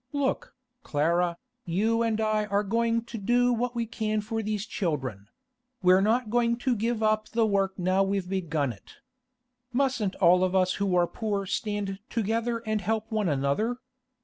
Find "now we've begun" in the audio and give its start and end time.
7.77-8.73